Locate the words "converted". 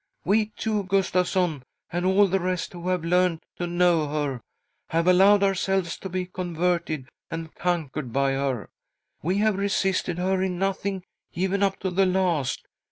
6.25-7.07